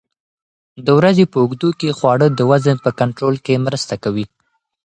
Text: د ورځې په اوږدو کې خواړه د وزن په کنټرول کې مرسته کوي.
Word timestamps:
د 0.85 0.87
ورځې 0.97 1.23
په 1.31 1.37
اوږدو 1.43 1.69
کې 1.79 1.95
خواړه 1.97 2.27
د 2.31 2.39
وزن 2.51 2.77
په 2.85 2.91
کنټرول 2.99 3.35
کې 3.45 3.63
مرسته 3.65 3.95
کوي. 4.03 4.25